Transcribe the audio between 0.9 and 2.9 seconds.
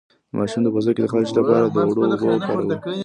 د خارښ لپاره د اوړو اوبه وکاروئ